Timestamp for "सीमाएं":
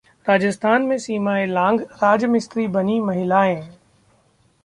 0.97-1.45